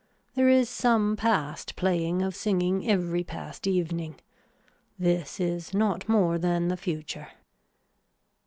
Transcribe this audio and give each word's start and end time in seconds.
There 0.33 0.49
is 0.49 0.67
some 0.67 1.15
past 1.15 1.75
playing 1.75 2.23
of 2.23 2.35
singing 2.35 2.89
every 2.89 3.23
past 3.23 3.67
evening. 3.67 4.15
This 4.97 5.39
is 5.39 5.75
not 5.75 6.09
more 6.09 6.39
than 6.39 6.69
the 6.69 6.75
future. 6.75 7.27